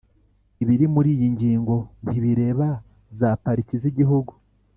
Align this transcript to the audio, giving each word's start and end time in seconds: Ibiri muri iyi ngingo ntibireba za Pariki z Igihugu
Ibiri 0.63 0.85
muri 0.95 1.09
iyi 1.15 1.27
ngingo 1.35 1.75
ntibireba 2.05 2.67
za 3.19 3.29
Pariki 3.43 3.75
z 3.81 3.83
Igihugu 3.91 4.31